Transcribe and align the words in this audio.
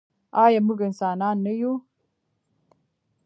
آیا 0.43 0.59
موږ 0.67 0.79
انسانان 0.87 1.37
نه 1.45 1.53
یو؟ 1.59 1.73